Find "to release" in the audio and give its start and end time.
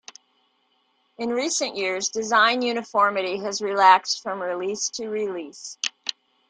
4.95-5.77